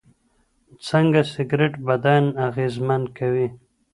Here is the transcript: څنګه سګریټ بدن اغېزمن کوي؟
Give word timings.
څنګه 0.87 1.21
سګریټ 1.33 1.73
بدن 1.87 2.23
اغېزمن 2.47 3.01
کوي؟ 3.17 3.47